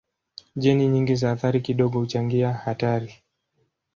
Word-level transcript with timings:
Jeni 0.55 0.87
nyingi 0.87 1.15
za 1.15 1.31
athari 1.31 1.61
kidogo 1.61 1.99
huchangia 1.99 2.53
hatari. 2.53 3.13